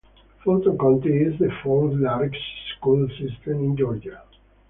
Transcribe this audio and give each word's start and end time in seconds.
Fulton 0.43 0.79
County 0.79 1.09
is 1.15 1.37
the 1.37 1.51
fourth-largest 1.61 2.43
school 2.75 3.07
system 3.19 3.53
in 3.59 3.77
Georgia. 3.77 4.23